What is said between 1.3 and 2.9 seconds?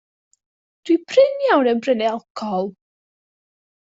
iawn yn prynu alcohol.